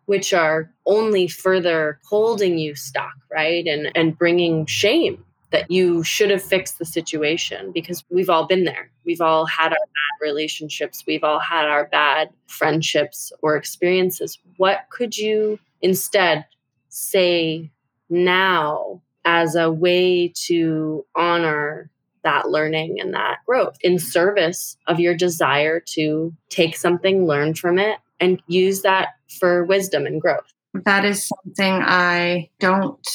[0.07, 3.67] which are only further holding you stuck, right?
[3.67, 8.65] And and bringing shame that you should have fixed the situation because we've all been
[8.65, 8.91] there.
[9.05, 14.39] We've all had our bad relationships, we've all had our bad friendships or experiences.
[14.57, 16.47] What could you instead
[16.89, 17.71] say
[18.11, 21.91] now as a way to honor
[22.25, 27.79] that learning and that growth in service of your desire to take something, learn from
[27.79, 30.53] it, and use that for wisdom and growth?
[30.85, 33.07] That is something I don't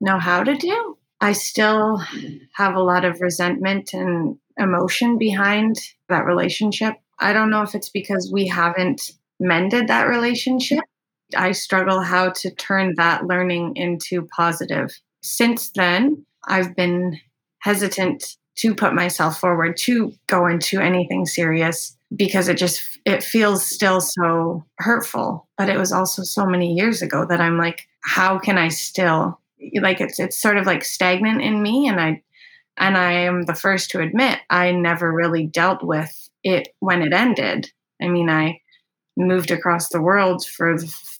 [0.00, 0.98] know how to do.
[1.20, 2.00] I still
[2.54, 5.76] have a lot of resentment and emotion behind
[6.08, 6.94] that relationship.
[7.18, 10.84] I don't know if it's because we haven't mended that relationship.
[11.36, 14.98] I struggle how to turn that learning into positive.
[15.22, 17.20] Since then, I've been
[17.58, 23.64] hesitant to put myself forward to go into anything serious because it just it feels
[23.64, 25.48] still so hurtful.
[25.56, 29.40] But it was also so many years ago that i'm like how can i still
[29.80, 31.88] like it's it's sort of like stagnant in me.
[31.88, 32.22] And i
[32.76, 37.12] and i am the first to admit i never really dealt with it when it
[37.12, 37.70] ended.
[38.02, 38.60] I mean i
[39.16, 40.76] moved across the world for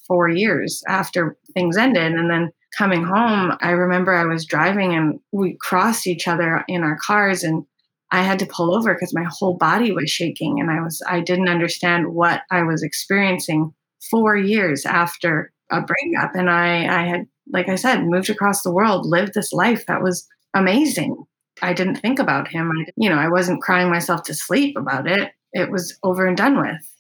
[0.07, 2.13] four years after things ended.
[2.13, 6.83] And then coming home i remember i was driving and we crossed each other in
[6.85, 7.65] our cars and
[8.13, 11.21] i had to pull over because my whole body was shaking and i was i
[11.21, 13.75] didn't understand what i was experiencing
[14.11, 18.73] four years after a breakup and i i had like I said, moved across the
[18.73, 21.25] world, lived this life that was amazing.
[21.63, 22.71] I didn't think about him.
[22.71, 25.33] I, you know, I wasn't crying myself to sleep about it.
[25.53, 26.98] It was over and done with.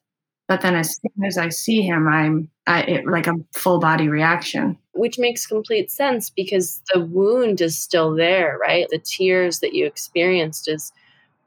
[0.48, 4.08] But then as soon as I see him, I'm I, it, like a full body
[4.08, 4.78] reaction.
[4.92, 8.87] Which makes complete sense because the wound is still there, right?
[8.90, 10.90] The tears that you experienced is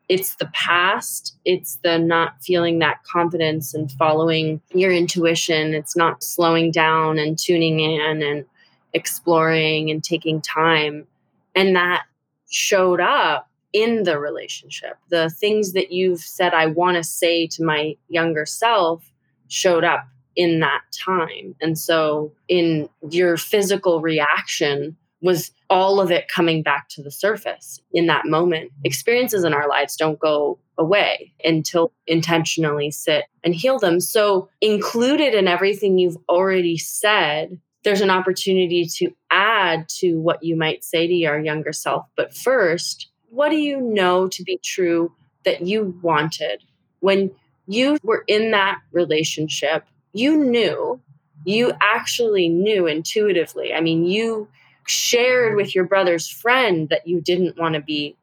[0.09, 6.21] it's the past it's the not feeling that confidence and following your intuition it's not
[6.21, 8.45] slowing down and tuning in and
[8.93, 11.07] exploring and taking time.
[11.55, 12.03] And that
[12.49, 14.97] showed up in the relationship.
[15.09, 19.11] The things that you've said, I want to say to my younger self,
[19.47, 21.55] showed up in that time.
[21.61, 27.79] And so, in your physical reaction, was all of it coming back to the surface
[27.93, 28.71] in that moment.
[28.83, 33.99] Experiences in our lives don't go away until intentionally sit and heal them.
[33.99, 40.55] So, included in everything you've already said there's an opportunity to add to what you
[40.55, 42.05] might say to your younger self.
[42.15, 45.13] But first, what do you know to be true
[45.45, 46.61] that you wanted
[46.99, 47.31] when
[47.65, 49.85] you were in that relationship?
[50.11, 50.99] You knew,
[51.45, 53.73] you actually knew intuitively.
[53.73, 54.49] I mean, you
[54.85, 58.17] shared with your brother's friend that you didn't want to be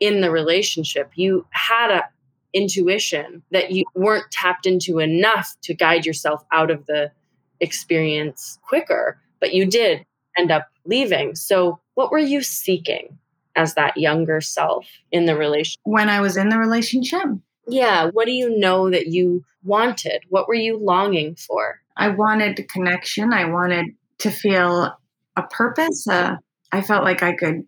[0.00, 1.10] in the relationship.
[1.14, 2.04] You had a
[2.54, 7.10] intuition that you weren't tapped into enough to guide yourself out of the
[7.60, 10.06] experience quicker, but you did
[10.38, 11.34] end up leaving.
[11.34, 13.18] So, what were you seeking
[13.56, 15.80] as that younger self in the relationship?
[15.84, 17.24] When I was in the relationship?
[17.66, 18.10] Yeah.
[18.12, 20.22] What do you know that you wanted?
[20.28, 21.80] What were you longing for?
[21.96, 23.32] I wanted connection.
[23.32, 23.86] I wanted
[24.18, 24.96] to feel
[25.36, 26.06] a purpose.
[26.06, 26.36] Uh,
[26.72, 27.64] I felt like I could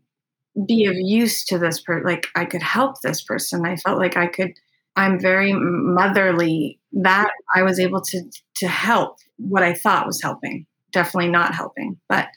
[0.66, 3.66] be of use to this person, like I could help this person.
[3.66, 4.52] I felt like I could
[4.96, 6.80] I'm very motherly.
[6.92, 8.22] That I was able to
[8.56, 10.66] to help what I thought was helping.
[10.92, 12.28] Definitely not helping, but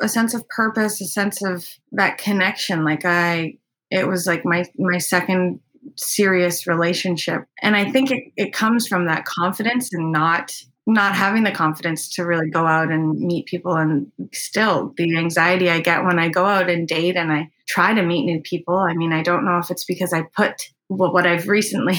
[0.00, 2.84] a sense of purpose, a sense of that connection.
[2.84, 3.58] Like I,
[3.90, 5.60] it was like my my second
[5.96, 10.52] serious relationship, and I think it, it comes from that confidence and not
[10.88, 15.68] not having the confidence to really go out and meet people and still the anxiety
[15.68, 18.76] I get when I go out and date and I try to meet new people.
[18.76, 21.98] I mean, I don't know if it's because I put well, what I've recently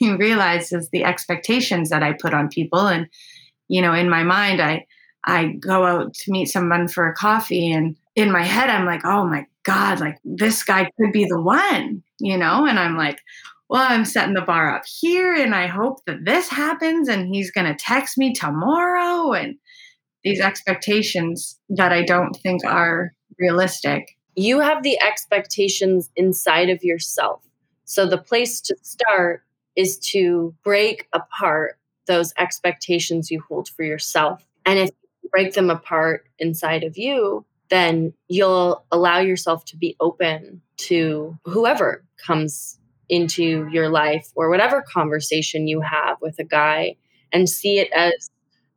[0.00, 2.86] realized is the expectations that I put on people.
[2.86, 3.08] And,
[3.68, 4.86] you know, in my mind, I,
[5.26, 9.04] I go out to meet someone for a coffee and in my head, I'm like,
[9.04, 12.66] oh my God, like this guy could be the one, you know?
[12.66, 13.20] And I'm like,
[13.68, 17.50] well, I'm setting the bar up here and I hope that this happens and he's
[17.50, 19.32] going to text me tomorrow.
[19.32, 19.56] And
[20.24, 24.16] these expectations that I don't think are realistic.
[24.34, 27.42] You have the expectations inside of yourself.
[27.84, 29.42] So the place to start
[29.76, 34.44] is to break apart those expectations you hold for yourself.
[34.64, 34.90] And if
[35.30, 42.04] break them apart inside of you, then you'll allow yourself to be open to whoever
[42.24, 46.96] comes into your life or whatever conversation you have with a guy
[47.32, 48.30] and see it as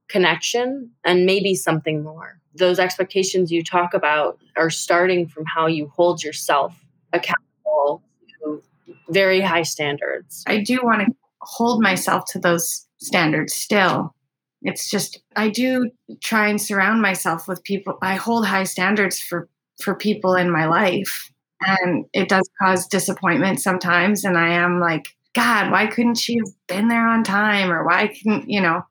[0.08, 2.40] connection and maybe something more.
[2.56, 6.76] Those expectations you talk about are starting from how you hold yourself
[7.14, 8.04] accountable
[8.42, 8.62] to
[9.10, 10.44] very high standards.
[10.48, 14.14] I do want to hold myself to those standards still.
[14.62, 15.90] It's just I do
[16.22, 17.98] try and surround myself with people.
[18.02, 19.48] I hold high standards for
[19.82, 21.32] for people in my life.
[21.62, 24.24] And it does cause disappointment sometimes.
[24.24, 27.72] And I am like god, why couldn't she have been there on time?
[27.72, 28.84] Or why couldn't, you know,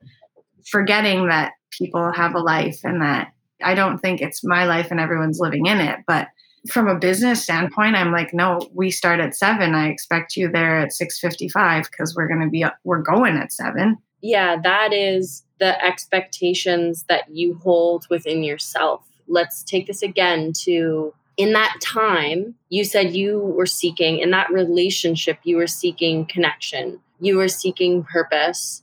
[0.71, 5.01] forgetting that people have a life and that I don't think it's my life and
[5.01, 6.29] everyone's living in it, but
[6.69, 10.79] from a business standpoint i'm like no we start at 7 i expect you there
[10.81, 15.85] at 6.55 because we're going to be we're going at 7 yeah that is the
[15.85, 19.05] expectations that you hold within yourself.
[19.27, 24.51] Let's take this again to in that time you said you were seeking in that
[24.51, 27.01] relationship you were seeking connection.
[27.21, 28.83] You were seeking purpose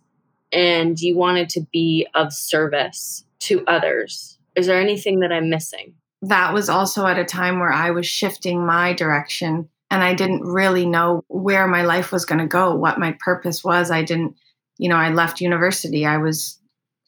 [0.52, 4.38] and you wanted to be of service to others.
[4.56, 5.94] Is there anything that i'm missing?
[6.22, 10.42] That was also at a time where I was shifting my direction and I didn't
[10.42, 13.92] really know where my life was going to go, what my purpose was.
[13.92, 14.36] I didn't,
[14.78, 16.06] you know, I left university.
[16.06, 16.60] I was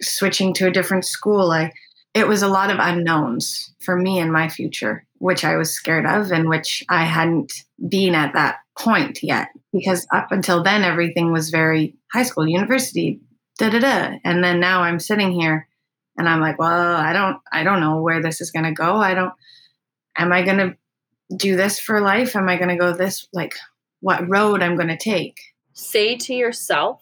[0.01, 1.51] switching to a different school.
[1.51, 1.74] I
[2.13, 6.05] it was a lot of unknowns for me and my future, which I was scared
[6.05, 7.53] of and which I hadn't
[7.89, 13.20] been at that point yet because up until then everything was very high school, university,
[13.59, 14.18] da da da.
[14.24, 15.68] And then now I'm sitting here
[16.18, 18.95] and i'm like well i don't i don't know where this is going to go
[18.95, 19.34] i don't
[20.18, 20.76] am i going to
[21.36, 23.53] do this for life am i going to go this like
[24.01, 25.39] what road i'm going to take
[25.74, 27.01] say to yourself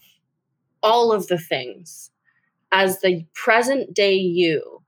[0.85, 2.11] all of the things
[2.71, 4.81] as the present day you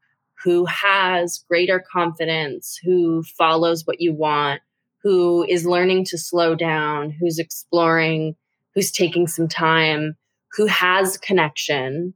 [0.43, 4.61] who has greater confidence who follows what you want
[5.03, 8.35] who is learning to slow down who's exploring
[8.75, 10.15] who's taking some time
[10.55, 12.13] who has connection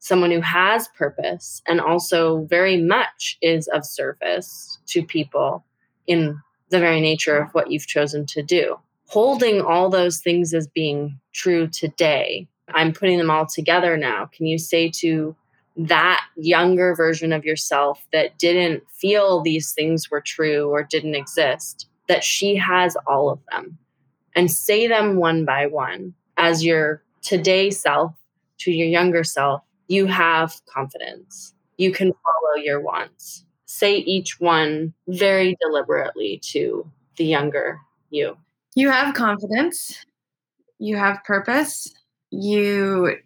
[0.00, 5.64] someone who has purpose and also very much is of service to people
[6.06, 6.40] in
[6.70, 8.78] the very nature of what you've chosen to do.
[9.06, 14.26] Holding all those things as being true today, I'm putting them all together now.
[14.26, 15.34] Can you say to
[15.76, 21.86] that younger version of yourself that didn't feel these things were true or didn't exist,
[22.08, 23.78] that she has all of them?
[24.34, 28.12] And say them one by one as your today self
[28.58, 31.54] to your younger self you have confidence.
[31.78, 33.44] You can follow your wants.
[33.64, 38.36] Say each one very deliberately to the younger you.
[38.74, 40.04] You have confidence.
[40.78, 41.92] You have purpose.
[42.30, 43.16] You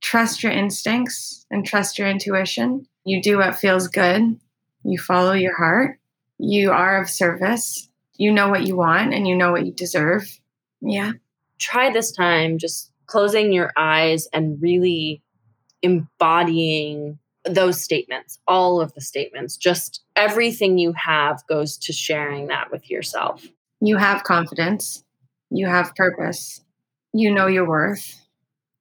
[0.00, 2.86] trust your instincts and trust your intuition.
[3.04, 4.38] You do what feels good.
[4.84, 5.98] You follow your heart.
[6.38, 7.88] You are of service.
[8.16, 10.40] You know what you want and you know what you deserve.
[10.80, 11.12] Yeah.
[11.58, 15.22] Try this time just closing your eyes and really
[15.82, 22.70] embodying those statements, all of the statements, just everything you have goes to sharing that
[22.70, 23.46] with yourself.
[23.80, 25.04] You have confidence,
[25.50, 26.62] you have purpose,
[27.12, 28.19] you know your worth,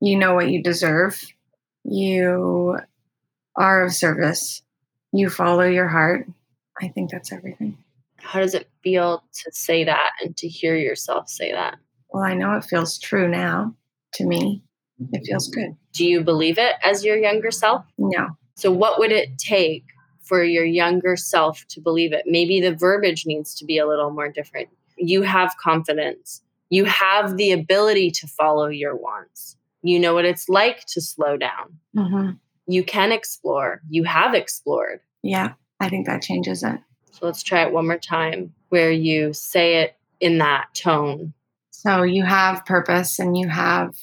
[0.01, 1.21] you know what you deserve,
[1.83, 2.77] you
[3.55, 4.61] are of service,
[5.11, 6.27] you follow your heart.
[6.81, 7.77] I think that's everything.
[8.17, 11.77] How does it feel to say that and to hear yourself say that?
[12.09, 13.75] Well, I know it feels true now
[14.13, 14.63] to me.
[15.13, 15.75] It feels good.
[15.93, 17.85] Do you believe it as your younger self?
[17.97, 18.29] No.
[18.55, 19.85] So, what would it take
[20.21, 22.25] for your younger self to believe it?
[22.25, 24.69] Maybe the verbiage needs to be a little more different.
[24.97, 29.55] You have confidence, you have the ability to follow your wants.
[29.81, 31.79] You know what it's like to slow down.
[31.95, 32.31] Mm-hmm.
[32.67, 33.81] You can explore.
[33.89, 34.99] You have explored.
[35.23, 36.79] Yeah, I think that changes it.
[37.11, 41.33] So let's try it one more time where you say it in that tone.
[41.71, 43.95] So you have purpose and you have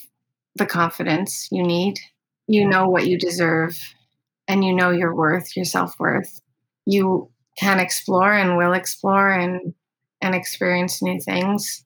[0.57, 1.99] the confidence you need.
[2.47, 3.79] You know what you deserve
[4.49, 6.41] and you know your worth, your self worth.
[6.87, 9.75] You can explore and will explore and
[10.23, 11.85] and experience new things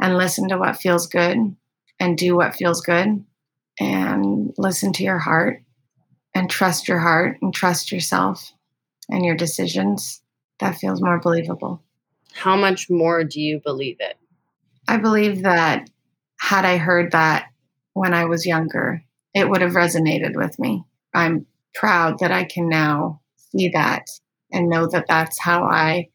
[0.00, 1.54] and listen to what feels good
[2.02, 3.24] and do what feels good
[3.78, 5.62] and listen to your heart
[6.34, 8.52] and trust your heart and trust yourself
[9.08, 10.20] and your decisions.
[10.58, 11.80] That feels more believable.
[12.32, 14.16] How much more do you believe it?
[14.88, 15.90] I believe that
[16.40, 17.46] had I heard that
[17.92, 20.82] when I was younger, it would have resonated with me.
[21.14, 24.08] I'm proud that I can now see that
[24.50, 26.08] and know that that's how I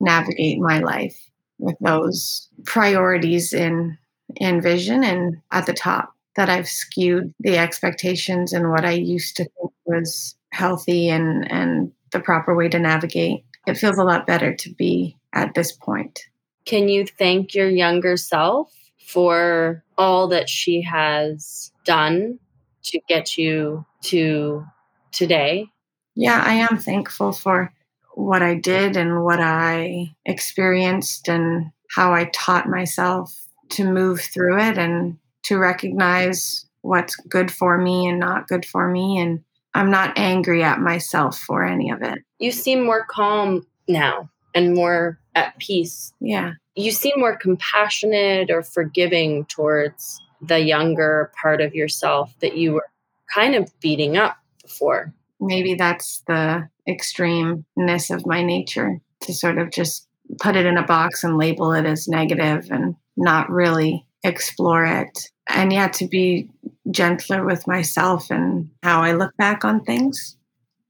[0.00, 1.18] navigate my life
[1.58, 3.98] with those priorities in
[4.36, 9.36] in vision and at the top that I've skewed the expectations and what I used
[9.36, 13.44] to think was healthy and and the proper way to navigate.
[13.66, 16.20] It feels a lot better to be at this point.
[16.64, 18.72] Can you thank your younger self
[19.06, 22.38] for all that she has done
[22.84, 24.64] to get you to
[25.12, 25.66] today?
[26.14, 27.72] Yeah, I am thankful for
[28.14, 33.43] what I did and what I experienced and how I taught myself
[33.74, 38.88] to move through it and to recognize what's good for me and not good for
[38.88, 39.18] me.
[39.18, 39.42] And
[39.74, 42.18] I'm not angry at myself for any of it.
[42.38, 46.12] You seem more calm now and more at peace.
[46.20, 46.52] Yeah.
[46.76, 52.86] You seem more compassionate or forgiving towards the younger part of yourself that you were
[53.32, 55.12] kind of beating up before.
[55.40, 60.06] Maybe that's the extremeness of my nature to sort of just
[60.40, 65.30] put it in a box and label it as negative and not really explore it.
[65.48, 66.50] And yet to be
[66.90, 70.36] gentler with myself and how I look back on things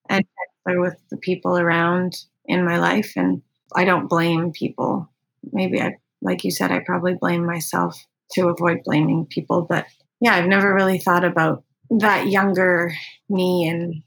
[0.08, 0.24] and
[0.66, 2.16] gentler with the people around
[2.46, 3.12] in my life.
[3.16, 3.42] And
[3.74, 5.10] I don't blame people.
[5.52, 9.62] Maybe I, like you said, I probably blame myself to avoid blaming people.
[9.62, 9.86] But
[10.20, 12.92] yeah, I've never really thought about that younger
[13.28, 14.02] me and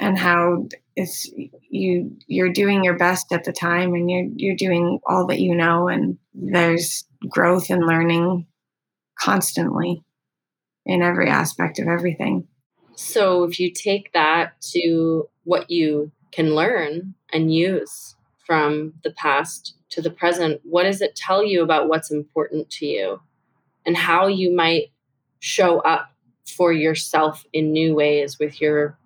[0.00, 0.66] and how
[0.96, 1.30] it's
[1.68, 5.54] you you're doing your best at the time and you're you're doing all that you
[5.54, 8.46] know and there's growth and learning
[9.18, 10.02] constantly
[10.86, 12.46] in every aspect of everything.
[12.96, 18.14] So if you take that to what you can learn and use
[18.46, 22.86] from the past to the present, what does it tell you about what's important to
[22.86, 23.20] you
[23.86, 24.90] and how you might
[25.40, 26.10] show up
[26.56, 28.98] for yourself in new ways with your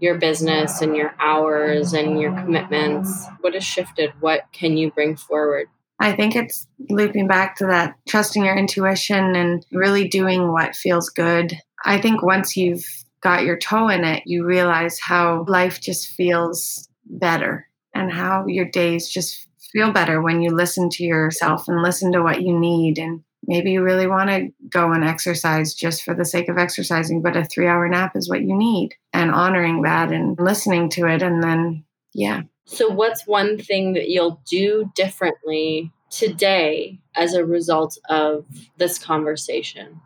[0.00, 3.26] your business and your hours and your commitments?
[3.40, 4.12] What has shifted?
[4.20, 5.68] What can you bring forward?
[6.00, 11.10] I think it's looping back to that trusting your intuition and really doing what feels
[11.10, 11.58] good.
[11.84, 12.86] I think once you've
[13.20, 18.66] got your toe in it, you realize how life just feels better and how your
[18.66, 22.98] days just feel better when you listen to yourself and listen to what you need
[22.98, 27.22] and maybe you really want to go and exercise just for the sake of exercising,
[27.22, 31.06] but a three hour nap is what you need and honoring that and listening to
[31.06, 31.22] it.
[31.22, 31.84] And then,
[32.14, 32.42] yeah.
[32.66, 38.44] So, what's one thing that you'll do differently today as a result of
[38.76, 40.00] this conversation?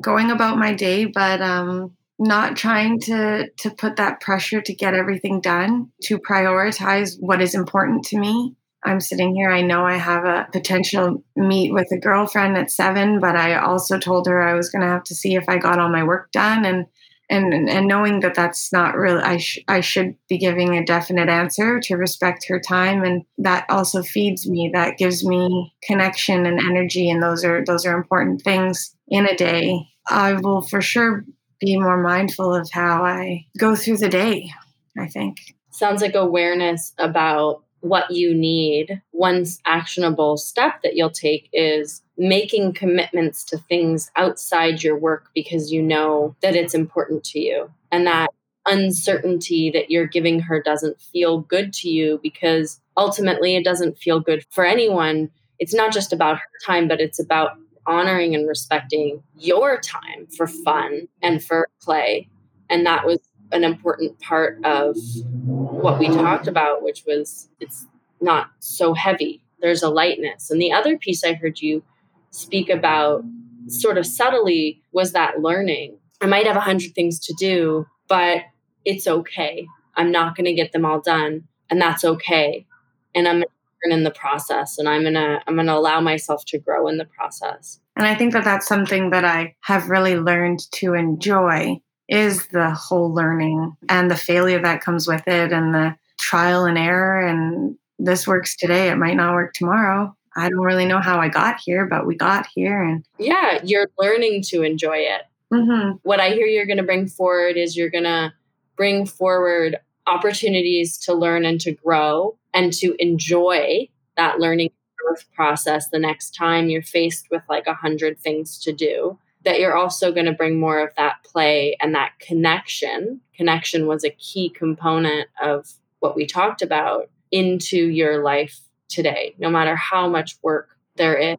[0.00, 4.94] Going about my day, but um, not trying to to put that pressure to get
[4.94, 8.54] everything done to prioritize what is important to me
[8.84, 9.50] I'm sitting here.
[9.50, 13.98] I know I have a potential meet with a girlfriend at seven, but I also
[13.98, 16.32] told her I was going to have to see if I got all my work
[16.32, 16.64] done.
[16.64, 16.86] And
[17.30, 21.28] and and knowing that that's not really I sh- I should be giving a definite
[21.28, 23.04] answer to respect her time.
[23.04, 27.08] And that also feeds me that gives me connection and energy.
[27.08, 29.86] And those are those are important things in a day.
[30.08, 31.24] I will for sure
[31.60, 34.50] be more mindful of how I go through the day
[34.98, 35.36] I think.
[35.70, 42.74] Sounds like awareness about what you need, one actionable step that you'll take is making
[42.74, 47.70] commitments to things outside your work because you know that it's important to you.
[47.90, 48.30] And that
[48.66, 54.20] uncertainty that you're giving her doesn't feel good to you because ultimately it doesn't feel
[54.20, 55.30] good for anyone.
[55.58, 57.52] It's not just about her time, but it's about
[57.86, 62.28] honoring and respecting your time for fun and for play.
[62.68, 63.18] And that was
[63.52, 64.96] an important part of
[65.34, 67.86] what we talked about, which was it's
[68.20, 69.42] not so heavy.
[69.60, 70.50] There's a lightness.
[70.50, 71.82] And the other piece I heard you
[72.30, 73.24] speak about
[73.68, 75.98] sort of subtly was that learning.
[76.20, 78.42] I might have a hundred things to do, but
[78.84, 79.66] it's okay.
[79.96, 82.66] I'm not going to get them all done, and that's okay.
[83.14, 83.44] And I'm
[83.84, 87.04] learn in the process, and I'm gonna I'm gonna allow myself to grow in the
[87.04, 87.80] process.
[87.96, 91.80] And I think that that's something that I have really learned to enjoy
[92.10, 96.76] is the whole learning and the failure that comes with it and the trial and
[96.76, 97.20] error.
[97.20, 100.14] And this works today it might not work tomorrow.
[100.36, 103.88] I don't really know how i got here but we got here and yeah you're
[103.98, 105.22] learning to enjoy it.
[105.52, 105.96] Mm-hmm.
[106.04, 108.32] what i hear you're going to bring forward is you're going to
[108.76, 115.88] bring forward opportunities to learn and to grow and to enjoy that learning growth process
[115.88, 120.12] the next time you're faced with like a hundred things to do that you're also
[120.12, 123.20] going to bring more of that play and that connection.
[123.34, 129.48] Connection was a key component of what we talked about into your life today, no
[129.48, 131.36] matter how much work there is.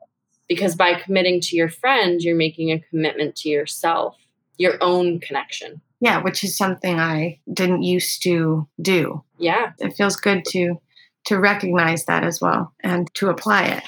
[0.47, 4.17] Because by committing to your friend, you're making a commitment to yourself,
[4.57, 5.81] your own connection.
[5.99, 9.23] yeah, which is something I didn't used to do.
[9.37, 9.73] Yeah.
[9.79, 10.81] It feels good to
[11.25, 13.83] to recognize that as well and to apply it.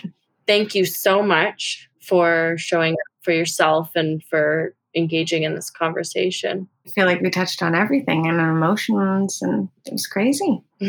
[0.45, 6.67] Thank you so much for showing up for yourself and for engaging in this conversation.
[6.85, 10.61] I feel like we touched on everything and emotions and it was crazy.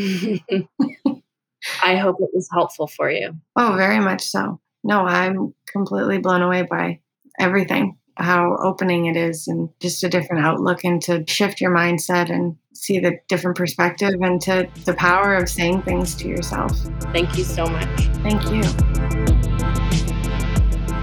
[1.82, 3.34] I hope it was helpful for you.
[3.56, 4.60] Oh, very much so.
[4.82, 7.00] No, I'm completely blown away by
[7.38, 12.30] everything, how opening it is, and just a different outlook, and to shift your mindset
[12.30, 16.72] and see the different perspective and to the power of saying things to yourself.
[17.12, 18.00] Thank you so much.
[18.22, 19.23] Thank you.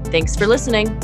[0.05, 0.99] Thanks for listening.